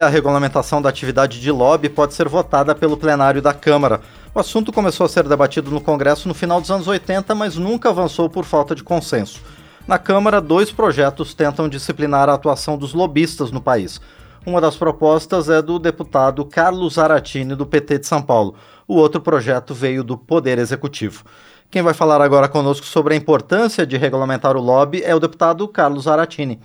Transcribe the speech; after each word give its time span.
A 0.00 0.06
regulamentação 0.06 0.80
da 0.80 0.88
atividade 0.88 1.40
de 1.40 1.50
lobby 1.50 1.88
pode 1.88 2.14
ser 2.14 2.28
votada 2.28 2.72
pelo 2.72 2.96
plenário 2.96 3.42
da 3.42 3.52
Câmara. 3.52 4.00
O 4.32 4.38
assunto 4.38 4.72
começou 4.72 5.04
a 5.04 5.08
ser 5.08 5.24
debatido 5.28 5.72
no 5.72 5.80
Congresso 5.80 6.28
no 6.28 6.34
final 6.34 6.60
dos 6.60 6.70
anos 6.70 6.86
80, 6.86 7.34
mas 7.34 7.56
nunca 7.56 7.90
avançou 7.90 8.30
por 8.30 8.44
falta 8.44 8.76
de 8.76 8.84
consenso. 8.84 9.42
Na 9.88 9.98
Câmara, 9.98 10.40
dois 10.40 10.70
projetos 10.70 11.34
tentam 11.34 11.68
disciplinar 11.68 12.28
a 12.28 12.34
atuação 12.34 12.78
dos 12.78 12.94
lobistas 12.94 13.50
no 13.50 13.60
país. 13.60 14.00
Uma 14.46 14.60
das 14.60 14.76
propostas 14.76 15.48
é 15.50 15.60
do 15.60 15.80
deputado 15.80 16.44
Carlos 16.44 16.96
Aratini, 16.96 17.56
do 17.56 17.66
PT 17.66 17.98
de 17.98 18.06
São 18.06 18.22
Paulo. 18.22 18.54
O 18.86 18.94
outro 18.94 19.20
projeto 19.20 19.74
veio 19.74 20.04
do 20.04 20.16
Poder 20.16 20.58
Executivo. 20.58 21.24
Quem 21.72 21.82
vai 21.82 21.92
falar 21.92 22.20
agora 22.22 22.46
conosco 22.46 22.86
sobre 22.86 23.14
a 23.14 23.16
importância 23.16 23.84
de 23.84 23.96
regulamentar 23.96 24.56
o 24.56 24.62
lobby 24.62 25.02
é 25.02 25.12
o 25.12 25.18
deputado 25.18 25.66
Carlos 25.66 26.06
Aratini. 26.06 26.60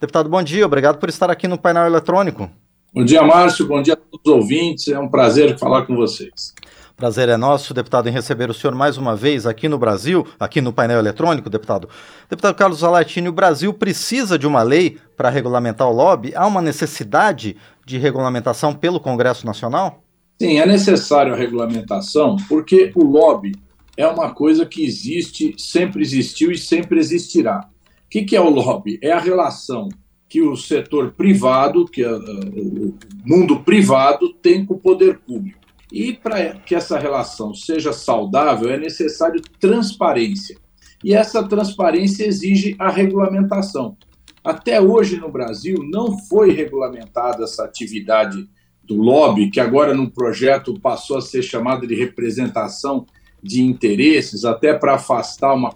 Deputado, 0.00 0.30
bom 0.30 0.42
dia, 0.42 0.64
obrigado 0.64 0.96
por 0.96 1.10
estar 1.10 1.30
aqui 1.30 1.46
no 1.46 1.58
painel 1.58 1.84
eletrônico. 1.84 2.50
Bom 2.98 3.04
dia, 3.04 3.22
Márcio. 3.22 3.64
Bom 3.64 3.80
dia 3.80 3.94
a 3.94 3.96
todos 3.96 4.26
os 4.26 4.32
ouvintes. 4.32 4.88
É 4.88 4.98
um 4.98 5.06
prazer 5.06 5.56
falar 5.56 5.86
com 5.86 5.94
vocês. 5.94 6.52
Prazer 6.96 7.28
é 7.28 7.36
nosso, 7.36 7.72
deputado, 7.72 8.08
em 8.08 8.12
receber 8.12 8.50
o 8.50 8.52
senhor 8.52 8.74
mais 8.74 8.96
uma 8.96 9.14
vez 9.14 9.46
aqui 9.46 9.68
no 9.68 9.78
Brasil, 9.78 10.26
aqui 10.36 10.60
no 10.60 10.72
painel 10.72 10.98
eletrônico, 10.98 11.48
deputado. 11.48 11.88
Deputado 12.28 12.56
Carlos 12.56 12.82
Alatini, 12.82 13.28
o 13.28 13.32
Brasil 13.32 13.72
precisa 13.72 14.36
de 14.36 14.48
uma 14.48 14.64
lei 14.64 14.98
para 15.16 15.30
regulamentar 15.30 15.88
o 15.88 15.92
lobby? 15.92 16.32
Há 16.34 16.44
uma 16.44 16.60
necessidade 16.60 17.56
de 17.86 17.98
regulamentação 17.98 18.74
pelo 18.74 18.98
Congresso 18.98 19.46
Nacional? 19.46 20.02
Sim, 20.42 20.58
é 20.58 20.66
necessário 20.66 21.32
a 21.32 21.36
regulamentação, 21.36 22.34
porque 22.48 22.90
o 22.96 23.04
lobby 23.04 23.52
é 23.96 24.08
uma 24.08 24.34
coisa 24.34 24.66
que 24.66 24.84
existe, 24.84 25.54
sempre 25.56 26.02
existiu 26.02 26.50
e 26.50 26.58
sempre 26.58 26.98
existirá. 26.98 27.60
O 27.60 28.10
que, 28.10 28.24
que 28.24 28.34
é 28.34 28.40
o 28.40 28.50
lobby? 28.50 28.98
É 29.00 29.12
a 29.12 29.20
relação 29.20 29.88
que 30.28 30.42
o 30.42 30.56
setor 30.56 31.12
privado, 31.12 31.86
que 31.86 32.04
é, 32.04 32.12
o 32.12 32.94
mundo 33.24 33.60
privado, 33.60 34.32
tem 34.34 34.64
com 34.64 34.74
o 34.74 34.78
poder 34.78 35.18
público. 35.20 35.58
E 35.90 36.12
para 36.12 36.52
que 36.54 36.74
essa 36.74 36.98
relação 36.98 37.54
seja 37.54 37.92
saudável, 37.92 38.70
é 38.70 38.76
necessário 38.76 39.40
transparência. 39.58 40.58
E 41.02 41.14
essa 41.14 41.42
transparência 41.42 42.26
exige 42.26 42.76
a 42.78 42.90
regulamentação. 42.90 43.96
Até 44.44 44.80
hoje 44.80 45.18
no 45.18 45.30
Brasil 45.30 45.78
não 45.90 46.18
foi 46.18 46.52
regulamentada 46.52 47.44
essa 47.44 47.64
atividade 47.64 48.48
do 48.84 48.96
lobby, 48.96 49.50
que 49.50 49.60
agora 49.60 49.94
no 49.94 50.10
projeto 50.10 50.78
passou 50.80 51.18
a 51.18 51.22
ser 51.22 51.42
chamada 51.42 51.86
de 51.86 51.94
representação 51.94 53.06
de 53.42 53.62
interesses, 53.62 54.44
até 54.44 54.74
para 54.74 54.94
afastar 54.94 55.54
uma 55.54 55.72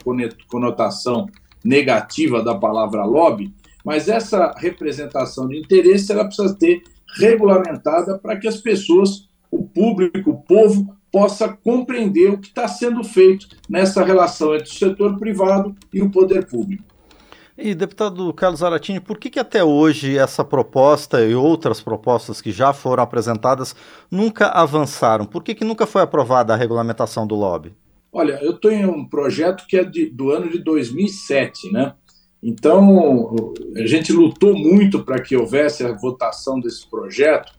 conotação 0.49 1.29
negativa 1.65 2.43
da 2.43 2.55
palavra 2.55 3.05
lobby, 3.05 3.53
mas 3.85 4.09
essa 4.09 4.55
representação 4.57 5.49
de 5.49 5.59
interesse 5.59 6.13
ela 6.13 6.25
precisa 6.25 6.55
ter 6.55 6.83
regulamentada 7.17 8.19
para 8.19 8.37
que 8.37 8.49
as 8.49 8.59
pessoas, 8.59 9.29
o 9.51 9.65
público, 9.65 10.31
o 10.31 10.43
povo, 10.43 10.97
possa 11.11 11.49
compreender 11.49 12.31
o 12.31 12.39
que 12.39 12.49
está 12.49 12.67
sendo 12.67 13.05
feito 13.05 13.47
nessa 13.69 14.03
relação 14.03 14.55
entre 14.55 14.71
o 14.71 14.75
setor 14.75 15.19
privado 15.19 15.75
e 15.93 16.01
o 16.01 16.11
poder 16.11 16.47
público. 16.47 16.85
E, 17.57 17.75
deputado 17.75 18.33
Carlos 18.33 18.63
Aratini, 18.63 18.99
por 18.99 19.19
que, 19.19 19.29
que 19.29 19.39
até 19.39 19.63
hoje 19.63 20.17
essa 20.17 20.43
proposta 20.43 21.23
e 21.23 21.35
outras 21.35 21.83
propostas 21.83 22.41
que 22.41 22.51
já 22.51 22.73
foram 22.73 23.03
apresentadas 23.03 23.77
nunca 24.11 24.49
avançaram? 24.49 25.27
Por 25.27 25.45
que, 25.45 25.55
que 25.55 25.65
nunca 25.65 25.87
foi 25.87 26.01
aprovada 26.01 26.55
a 26.55 26.57
regulamentação 26.57 27.27
do 27.27 27.35
lobby? 27.35 27.75
Olha, 28.11 28.39
eu 28.43 28.55
tenho 28.55 28.91
um 28.91 29.07
projeto 29.07 29.65
que 29.67 29.77
é 29.77 29.85
de, 29.85 30.07
do 30.11 30.31
ano 30.31 30.51
de 30.51 30.59
2007, 30.59 31.71
né? 31.73 31.95
Então, 32.43 33.55
a 33.77 33.87
gente 33.87 34.13
lutou 34.13 34.57
muito 34.57 35.05
para 35.05 35.23
que 35.23 35.37
houvesse 35.37 35.85
a 35.85 35.93
votação 35.93 36.59
desse 36.59 36.85
projeto 36.89 37.53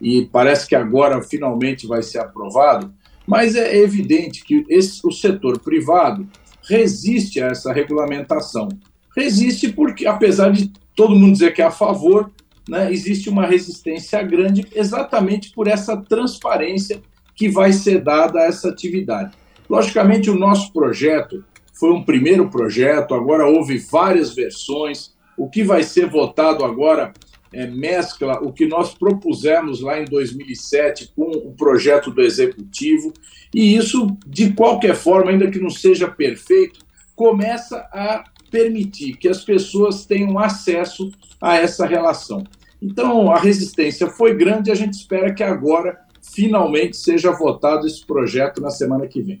e 0.00 0.24
parece 0.32 0.66
que 0.66 0.74
agora 0.74 1.20
finalmente 1.22 1.86
vai 1.86 2.02
ser 2.02 2.20
aprovado, 2.20 2.90
mas 3.26 3.54
é 3.54 3.76
evidente 3.76 4.42
que 4.42 4.64
esse, 4.68 5.06
o 5.06 5.12
setor 5.12 5.58
privado 5.60 6.26
resiste 6.66 7.40
a 7.40 7.48
essa 7.48 7.70
regulamentação. 7.70 8.68
Resiste 9.14 9.70
porque, 9.70 10.06
apesar 10.06 10.50
de 10.52 10.72
todo 10.96 11.14
mundo 11.14 11.32
dizer 11.32 11.52
que 11.52 11.60
é 11.60 11.66
a 11.66 11.70
favor, 11.70 12.30
né, 12.66 12.90
existe 12.90 13.28
uma 13.28 13.46
resistência 13.46 14.22
grande 14.22 14.66
exatamente 14.74 15.52
por 15.52 15.66
essa 15.66 15.96
transparência 15.96 17.02
que 17.34 17.48
vai 17.48 17.72
ser 17.72 18.02
dada 18.02 18.40
a 18.40 18.44
essa 18.44 18.68
atividade. 18.68 19.32
Logicamente, 19.68 20.30
o 20.30 20.38
nosso 20.38 20.72
projeto 20.72 21.44
foi 21.80 21.90
um 21.92 22.04
primeiro 22.04 22.50
projeto, 22.50 23.14
agora 23.14 23.46
houve 23.46 23.78
várias 23.78 24.34
versões. 24.34 25.14
O 25.34 25.48
que 25.48 25.64
vai 25.64 25.82
ser 25.82 26.10
votado 26.10 26.62
agora 26.62 27.10
é, 27.50 27.66
mescla 27.66 28.38
o 28.42 28.52
que 28.52 28.66
nós 28.66 28.92
propusemos 28.92 29.80
lá 29.80 29.98
em 29.98 30.04
2007 30.04 31.10
com 31.16 31.30
o 31.30 31.54
projeto 31.54 32.10
do 32.10 32.20
Executivo, 32.20 33.14
e 33.54 33.74
isso, 33.74 34.14
de 34.26 34.52
qualquer 34.52 34.94
forma, 34.94 35.30
ainda 35.30 35.50
que 35.50 35.58
não 35.58 35.70
seja 35.70 36.06
perfeito, 36.06 36.80
começa 37.16 37.78
a 37.92 38.24
permitir 38.50 39.16
que 39.16 39.28
as 39.28 39.42
pessoas 39.42 40.04
tenham 40.04 40.38
acesso 40.38 41.10
a 41.40 41.56
essa 41.56 41.86
relação. 41.86 42.44
Então, 42.80 43.32
a 43.32 43.38
resistência 43.38 44.06
foi 44.06 44.34
grande 44.34 44.68
e 44.68 44.72
a 44.72 44.76
gente 44.76 44.92
espera 44.92 45.32
que 45.32 45.42
agora, 45.42 45.98
finalmente, 46.22 46.98
seja 46.98 47.32
votado 47.32 47.86
esse 47.86 48.04
projeto 48.06 48.60
na 48.60 48.70
semana 48.70 49.06
que 49.06 49.22
vem. 49.22 49.40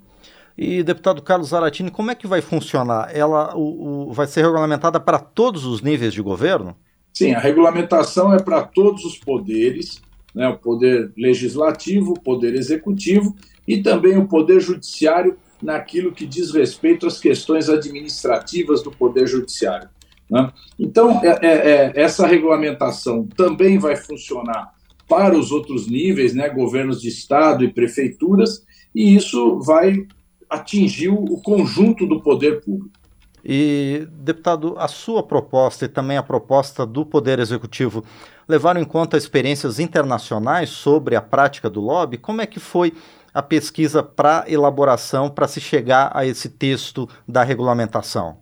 E, 0.56 0.82
deputado 0.82 1.22
Carlos 1.22 1.48
Zaratini, 1.48 1.90
como 1.90 2.10
é 2.10 2.14
que 2.14 2.26
vai 2.26 2.40
funcionar? 2.40 3.10
Ela 3.14 3.56
o, 3.56 4.08
o, 4.08 4.12
vai 4.12 4.26
ser 4.26 4.42
regulamentada 4.42 5.00
para 5.00 5.18
todos 5.18 5.64
os 5.64 5.80
níveis 5.80 6.12
de 6.12 6.20
governo? 6.20 6.76
Sim, 7.12 7.32
a 7.32 7.38
regulamentação 7.38 8.32
é 8.32 8.38
para 8.38 8.62
todos 8.62 9.04
os 9.04 9.18
poderes, 9.18 10.00
né, 10.34 10.48
o 10.48 10.56
poder 10.56 11.12
legislativo, 11.16 12.12
o 12.12 12.20
poder 12.20 12.54
executivo 12.54 13.34
e 13.66 13.82
também 13.82 14.16
o 14.16 14.28
poder 14.28 14.60
judiciário 14.60 15.36
naquilo 15.62 16.12
que 16.12 16.26
diz 16.26 16.52
respeito 16.52 17.06
às 17.06 17.18
questões 17.18 17.68
administrativas 17.68 18.82
do 18.82 18.90
poder 18.90 19.26
judiciário. 19.26 19.88
Né? 20.30 20.50
Então, 20.78 21.20
é, 21.22 21.38
é, 21.42 21.50
é 21.50 21.92
essa 21.94 22.26
regulamentação 22.26 23.26
também 23.36 23.78
vai 23.78 23.96
funcionar 23.96 24.72
para 25.08 25.36
os 25.36 25.50
outros 25.50 25.88
níveis, 25.88 26.32
né, 26.32 26.48
governos 26.48 27.02
de 27.02 27.08
estado 27.08 27.64
e 27.64 27.72
prefeituras, 27.72 28.64
e 28.94 29.16
isso 29.16 29.58
vai 29.58 30.06
atingiu 30.50 31.14
o 31.14 31.40
conjunto 31.40 32.06
do 32.06 32.20
poder 32.20 32.60
público. 32.60 32.90
E, 33.44 34.06
deputado, 34.12 34.74
a 34.76 34.86
sua 34.86 35.22
proposta 35.22 35.86
e 35.86 35.88
também 35.88 36.18
a 36.18 36.22
proposta 36.22 36.84
do 36.84 37.06
Poder 37.06 37.38
Executivo 37.38 38.04
levaram 38.46 38.80
em 38.80 38.84
conta 38.84 39.16
experiências 39.16 39.78
internacionais 39.78 40.68
sobre 40.68 41.16
a 41.16 41.22
prática 41.22 41.70
do 41.70 41.80
lobby? 41.80 42.18
Como 42.18 42.42
é 42.42 42.46
que 42.46 42.60
foi 42.60 42.92
a 43.32 43.40
pesquisa 43.40 44.02
para 44.02 44.44
elaboração, 44.46 45.30
para 45.30 45.48
se 45.48 45.60
chegar 45.60 46.10
a 46.14 46.26
esse 46.26 46.48
texto 46.50 47.08
da 47.26 47.42
regulamentação? 47.42 48.38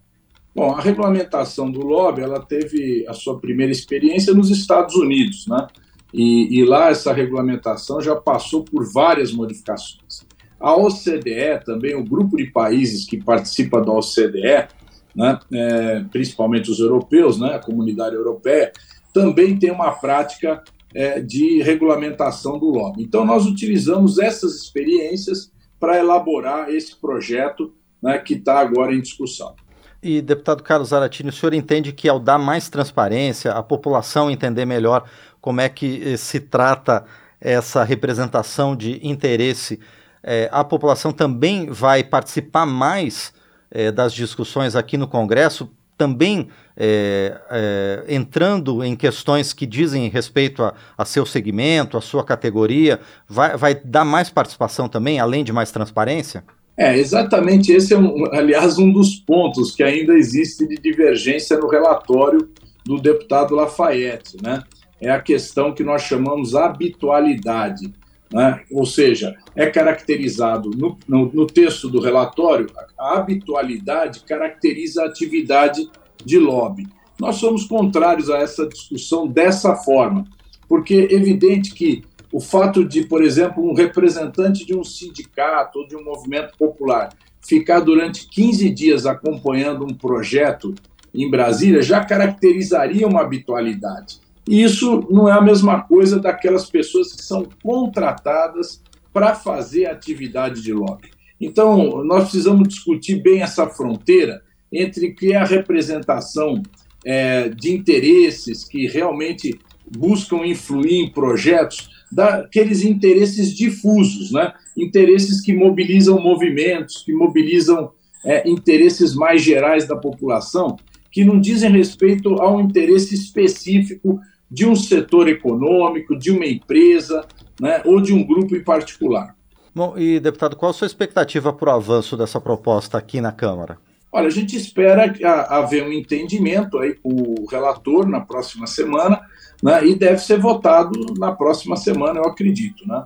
Bom, 0.54 0.74
a 0.74 0.80
regulamentação 0.80 1.70
do 1.70 1.86
lobby 1.86 2.22
ela 2.22 2.40
teve 2.40 3.06
a 3.06 3.14
sua 3.14 3.38
primeira 3.38 3.70
experiência 3.70 4.34
nos 4.34 4.50
Estados 4.50 4.96
Unidos, 4.96 5.46
né? 5.46 5.68
E, 6.12 6.58
e 6.58 6.64
lá 6.64 6.88
essa 6.88 7.12
regulamentação 7.12 8.00
já 8.00 8.16
passou 8.16 8.64
por 8.64 8.90
várias 8.90 9.30
modificações. 9.30 10.26
A 10.60 10.74
OCDE, 10.76 11.64
também 11.64 11.94
o 11.94 12.04
grupo 12.04 12.36
de 12.36 12.46
países 12.46 13.04
que 13.04 13.22
participa 13.22 13.80
da 13.80 13.92
OCDE, 13.92 14.68
né, 15.14 15.38
é, 15.52 16.04
principalmente 16.10 16.70
os 16.70 16.80
europeus, 16.80 17.38
né, 17.38 17.54
a 17.54 17.58
comunidade 17.58 18.14
europeia, 18.14 18.72
também 19.12 19.58
tem 19.58 19.70
uma 19.70 19.92
prática 19.92 20.62
é, 20.94 21.20
de 21.20 21.62
regulamentação 21.62 22.58
do 22.58 22.66
lobby. 22.66 23.02
Então, 23.02 23.24
nós 23.24 23.46
utilizamos 23.46 24.18
essas 24.18 24.54
experiências 24.54 25.52
para 25.78 25.98
elaborar 25.98 26.70
esse 26.70 26.96
projeto 26.96 27.72
né, 28.02 28.18
que 28.18 28.34
está 28.34 28.58
agora 28.58 28.94
em 28.94 29.00
discussão. 29.00 29.54
E, 30.02 30.22
deputado 30.22 30.62
Carlos 30.62 30.92
Aratini, 30.92 31.30
o 31.30 31.32
senhor 31.32 31.52
entende 31.52 31.92
que 31.92 32.08
ao 32.08 32.20
dar 32.20 32.38
mais 32.38 32.68
transparência, 32.68 33.52
a 33.52 33.62
população 33.62 34.30
entender 34.30 34.64
melhor 34.64 35.08
como 35.40 35.60
é 35.60 35.68
que 35.68 36.02
eh, 36.04 36.16
se 36.16 36.38
trata 36.38 37.04
essa 37.40 37.82
representação 37.82 38.76
de 38.76 39.04
interesse 39.06 39.80
é, 40.22 40.48
a 40.52 40.64
população 40.64 41.12
também 41.12 41.66
vai 41.70 42.02
participar 42.02 42.66
mais 42.66 43.32
é, 43.70 43.92
das 43.92 44.12
discussões 44.12 44.74
aqui 44.74 44.96
no 44.96 45.06
Congresso, 45.06 45.70
também 45.96 46.48
é, 46.76 47.36
é, 47.50 48.04
entrando 48.08 48.84
em 48.84 48.94
questões 48.94 49.52
que 49.52 49.66
dizem 49.66 50.08
respeito 50.08 50.62
a, 50.62 50.72
a, 50.96 51.04
seu 51.04 51.26
segmento, 51.26 51.96
a 51.96 52.00
sua 52.00 52.22
categoria, 52.22 53.00
vai, 53.28 53.56
vai 53.56 53.74
dar 53.74 54.04
mais 54.04 54.30
participação 54.30 54.88
também, 54.88 55.18
além 55.18 55.42
de 55.42 55.52
mais 55.52 55.72
transparência? 55.72 56.44
É, 56.76 56.96
exatamente 56.96 57.72
esse 57.72 57.92
é, 57.92 57.98
um, 57.98 58.26
aliás, 58.32 58.78
um 58.78 58.92
dos 58.92 59.16
pontos 59.16 59.74
que 59.74 59.82
ainda 59.82 60.14
existe 60.14 60.66
de 60.68 60.76
divergência 60.76 61.58
no 61.58 61.68
relatório 61.68 62.48
do 62.86 63.00
deputado 63.00 63.56
Lafayette, 63.56 64.36
né? 64.40 64.62
É 65.00 65.10
a 65.10 65.20
questão 65.20 65.72
que 65.74 65.82
nós 65.82 66.02
chamamos 66.02 66.54
habitualidade. 66.54 67.92
Né? 68.32 68.60
Ou 68.70 68.84
seja, 68.84 69.34
é 69.56 69.66
caracterizado 69.66 70.70
no, 70.70 70.98
no, 71.08 71.32
no, 71.32 71.46
texto 71.46 71.88
do 71.88 72.00
relatório, 72.00 72.70
a 72.98 73.18
habitualidade 73.18 74.20
caracteriza 74.20 75.02
a 75.02 75.06
atividade 75.06 75.88
de 76.24 76.38
lobby. 76.38 76.86
Nós 77.18 77.36
somos 77.36 77.64
contrários 77.64 78.28
a 78.28 78.38
essa 78.38 78.66
discussão 78.66 79.26
dessa 79.26 79.74
forma, 79.76 80.26
porque 80.68 81.08
é 81.10 81.14
evidente 81.14 81.74
que 81.74 82.02
o 82.30 82.40
fato 82.40 82.84
de, 82.84 83.06
por 83.06 83.22
exemplo, 83.24 83.66
um 83.66 83.72
representante 83.72 84.66
de 84.66 84.76
um 84.76 84.84
sindicato 84.84 85.78
ou 85.78 85.88
de 85.88 85.96
um 85.96 86.04
movimento 86.04 86.56
popular 86.58 87.08
ficar 87.40 87.80
durante 87.80 88.28
15 88.28 88.68
dias 88.70 89.06
acompanhando 89.06 89.84
um 89.84 89.94
projeto 89.94 90.74
em 91.14 91.30
Brasília 91.30 91.80
já 91.80 92.04
caracterizaria 92.04 93.06
uma 93.06 93.22
habitualidade. 93.22 94.20
E 94.48 94.62
isso 94.62 95.06
não 95.10 95.28
é 95.28 95.32
a 95.32 95.42
mesma 95.42 95.82
coisa 95.82 96.18
daquelas 96.18 96.70
pessoas 96.70 97.12
que 97.12 97.22
são 97.22 97.46
contratadas 97.62 98.82
para 99.12 99.34
fazer 99.34 99.84
atividade 99.84 100.62
de 100.62 100.72
lobby. 100.72 101.10
Então, 101.38 102.02
nós 102.02 102.24
precisamos 102.24 102.66
discutir 102.66 103.22
bem 103.22 103.42
essa 103.42 103.66
fronteira 103.66 104.42
entre 104.72 105.12
que 105.12 105.34
é 105.34 105.36
a 105.36 105.44
representação 105.44 106.62
é, 107.04 107.50
de 107.50 107.74
interesses 107.74 108.64
que 108.64 108.86
realmente 108.86 109.58
buscam 109.96 110.46
influir 110.46 110.94
em 110.94 111.10
projetos, 111.10 111.90
daqueles 112.10 112.84
interesses 112.84 113.54
difusos, 113.54 114.32
né? 114.32 114.54
interesses 114.74 115.42
que 115.42 115.52
mobilizam 115.52 116.18
movimentos, 116.18 117.02
que 117.04 117.12
mobilizam 117.12 117.92
é, 118.24 118.48
interesses 118.48 119.14
mais 119.14 119.42
gerais 119.42 119.86
da 119.86 119.94
população, 119.94 120.78
que 121.12 121.22
não 121.22 121.38
dizem 121.38 121.70
respeito 121.70 122.40
a 122.40 122.50
um 122.50 122.60
interesse 122.60 123.14
específico 123.14 124.20
de 124.50 124.66
um 124.66 124.74
setor 124.74 125.28
econômico, 125.28 126.18
de 126.18 126.30
uma 126.30 126.46
empresa 126.46 127.26
né, 127.60 127.82
ou 127.84 128.00
de 128.00 128.12
um 128.12 128.24
grupo 128.24 128.56
em 128.56 128.62
particular. 128.62 129.34
Bom, 129.74 129.96
e 129.96 130.18
deputado, 130.18 130.56
qual 130.56 130.70
a 130.70 130.74
sua 130.74 130.86
expectativa 130.86 131.52
para 131.52 131.72
o 131.72 131.76
avanço 131.76 132.16
dessa 132.16 132.40
proposta 132.40 132.98
aqui 132.98 133.20
na 133.20 133.30
Câmara? 133.30 133.78
Olha, 134.10 134.26
a 134.26 134.30
gente 134.30 134.56
espera 134.56 135.14
haver 135.50 135.84
um 135.84 135.92
entendimento 135.92 136.78
aí 136.78 136.94
com 136.94 137.10
o 137.10 137.46
relator 137.46 138.08
na 138.08 138.20
próxima 138.20 138.66
semana, 138.66 139.20
né, 139.62 139.86
e 139.86 139.94
deve 139.94 140.18
ser 140.18 140.38
votado 140.38 140.98
na 141.18 141.32
próxima 141.32 141.76
semana, 141.76 142.18
eu 142.18 142.24
acredito. 142.24 142.88
Né? 142.88 143.04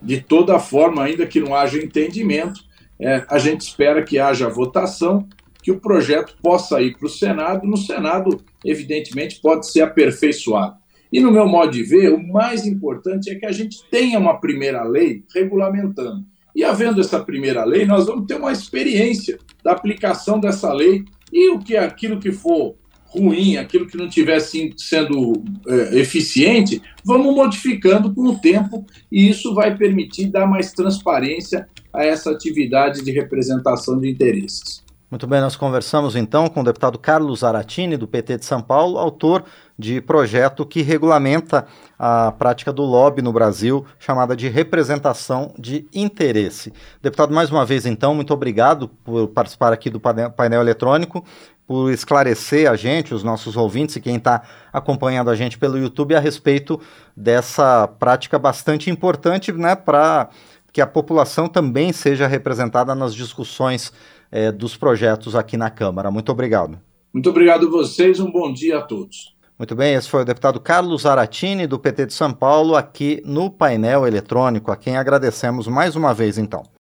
De 0.00 0.20
toda 0.20 0.58
forma, 0.58 1.02
ainda 1.04 1.26
que 1.26 1.40
não 1.40 1.54
haja 1.54 1.78
entendimento, 1.78 2.60
é, 2.98 3.24
a 3.28 3.38
gente 3.38 3.60
espera 3.60 4.02
que 4.02 4.18
haja 4.18 4.48
votação, 4.48 5.28
que 5.62 5.70
o 5.70 5.80
projeto 5.80 6.34
possa 6.42 6.80
ir 6.80 6.96
para 6.96 7.06
o 7.06 7.10
Senado. 7.10 7.66
No 7.66 7.76
Senado, 7.76 8.40
evidentemente, 8.64 9.40
pode 9.40 9.70
ser 9.70 9.82
aperfeiçoado. 9.82 10.76
E 11.12 11.20
no 11.20 11.32
meu 11.32 11.48
modo 11.48 11.72
de 11.72 11.82
ver, 11.82 12.12
o 12.12 12.22
mais 12.22 12.66
importante 12.66 13.30
é 13.30 13.34
que 13.34 13.46
a 13.46 13.52
gente 13.52 13.82
tenha 13.90 14.18
uma 14.18 14.40
primeira 14.40 14.82
lei 14.84 15.24
regulamentando. 15.34 16.24
E 16.54 16.64
havendo 16.64 17.00
essa 17.00 17.20
primeira 17.20 17.64
lei, 17.64 17.84
nós 17.84 18.06
vamos 18.06 18.26
ter 18.26 18.36
uma 18.36 18.52
experiência 18.52 19.38
da 19.62 19.72
aplicação 19.72 20.38
dessa 20.38 20.72
lei 20.72 21.04
e 21.32 21.50
o 21.50 21.58
que 21.58 21.76
aquilo 21.76 22.18
que 22.18 22.32
for 22.32 22.76
ruim, 23.06 23.56
aquilo 23.56 23.86
que 23.86 23.96
não 23.96 24.06
estiver 24.06 24.38
sendo 24.40 25.42
é, 25.66 25.98
eficiente, 25.98 26.80
vamos 27.04 27.34
modificando 27.34 28.14
com 28.14 28.22
o 28.22 28.38
tempo 28.38 28.86
e 29.10 29.28
isso 29.28 29.52
vai 29.52 29.76
permitir 29.76 30.26
dar 30.26 30.46
mais 30.46 30.72
transparência 30.72 31.68
a 31.92 32.04
essa 32.04 32.30
atividade 32.30 33.02
de 33.02 33.10
representação 33.10 33.98
de 33.98 34.08
interesses. 34.08 34.84
Muito 35.10 35.26
bem, 35.26 35.40
nós 35.40 35.56
conversamos 35.56 36.14
então 36.14 36.48
com 36.48 36.60
o 36.60 36.64
deputado 36.64 36.96
Carlos 36.96 37.42
Aratini, 37.42 37.96
do 37.96 38.06
PT 38.06 38.36
de 38.36 38.44
São 38.44 38.62
Paulo, 38.62 38.96
autor 38.96 39.42
de 39.76 40.00
projeto 40.00 40.64
que 40.64 40.82
regulamenta 40.82 41.66
a 41.98 42.30
prática 42.30 42.72
do 42.72 42.82
lobby 42.82 43.20
no 43.20 43.32
Brasil, 43.32 43.84
chamada 43.98 44.36
de 44.36 44.48
representação 44.48 45.52
de 45.58 45.88
interesse. 45.92 46.72
Deputado, 47.02 47.34
mais 47.34 47.50
uma 47.50 47.66
vez 47.66 47.86
então, 47.86 48.14
muito 48.14 48.32
obrigado 48.32 48.86
por 48.86 49.26
participar 49.26 49.72
aqui 49.72 49.90
do 49.90 49.98
painel 49.98 50.60
eletrônico, 50.60 51.24
por 51.66 51.90
esclarecer 51.90 52.70
a 52.70 52.76
gente, 52.76 53.12
os 53.12 53.24
nossos 53.24 53.56
ouvintes 53.56 53.96
e 53.96 54.00
quem 54.00 54.14
está 54.14 54.42
acompanhando 54.72 55.28
a 55.28 55.34
gente 55.34 55.58
pelo 55.58 55.76
YouTube 55.76 56.14
a 56.14 56.20
respeito 56.20 56.80
dessa 57.16 57.88
prática 57.88 58.38
bastante 58.38 58.90
importante 58.90 59.50
né, 59.50 59.74
para 59.74 60.28
que 60.72 60.80
a 60.80 60.86
população 60.86 61.48
também 61.48 61.92
seja 61.92 62.26
representada 62.26 62.94
nas 62.94 63.14
discussões 63.14 63.92
é, 64.30 64.52
dos 64.52 64.76
projetos 64.76 65.34
aqui 65.34 65.56
na 65.56 65.70
Câmara. 65.70 66.10
Muito 66.10 66.30
obrigado. 66.30 66.78
Muito 67.12 67.28
obrigado 67.28 67.66
a 67.66 67.70
vocês, 67.70 68.20
um 68.20 68.30
bom 68.30 68.52
dia 68.52 68.78
a 68.78 68.82
todos. 68.82 69.34
Muito 69.58 69.74
bem, 69.74 69.94
esse 69.94 70.08
foi 70.08 70.22
o 70.22 70.24
deputado 70.24 70.58
Carlos 70.58 71.04
Aratini, 71.04 71.66
do 71.66 71.78
PT 71.78 72.06
de 72.06 72.14
São 72.14 72.32
Paulo, 72.32 72.76
aqui 72.76 73.20
no 73.26 73.50
painel 73.50 74.06
eletrônico, 74.06 74.70
a 74.70 74.76
quem 74.76 74.96
agradecemos 74.96 75.66
mais 75.66 75.96
uma 75.96 76.14
vez, 76.14 76.38
então. 76.38 76.62